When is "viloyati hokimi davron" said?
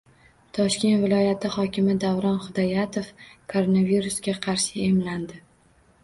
1.01-2.39